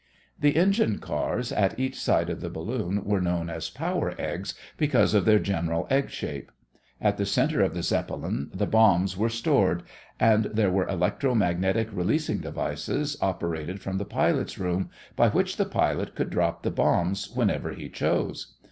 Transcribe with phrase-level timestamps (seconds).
[0.39, 5.13] The engine cars at each side of the balloon were known as power eggs because
[5.13, 6.51] of their general egg shape.
[6.99, 9.83] At the center of the Zeppelin the bombs were stored,
[10.19, 15.65] and there were electro magnetic releasing devices operated from the pilot's room by which the
[15.65, 18.55] pilot could drop the bombs whenever he chose.